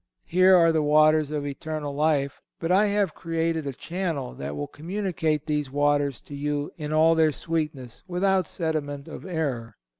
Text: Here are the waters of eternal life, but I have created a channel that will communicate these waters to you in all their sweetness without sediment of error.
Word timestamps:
Here 0.25 0.55
are 0.55 0.71
the 0.71 0.81
waters 0.81 1.29
of 1.29 1.45
eternal 1.45 1.93
life, 1.93 2.41
but 2.59 2.71
I 2.71 2.87
have 2.87 3.13
created 3.13 3.67
a 3.67 3.73
channel 3.73 4.33
that 4.33 4.55
will 4.55 4.65
communicate 4.65 5.45
these 5.45 5.69
waters 5.69 6.21
to 6.21 6.35
you 6.35 6.71
in 6.75 6.91
all 6.91 7.13
their 7.13 7.31
sweetness 7.31 8.01
without 8.07 8.47
sediment 8.47 9.07
of 9.07 9.27
error. 9.27 9.77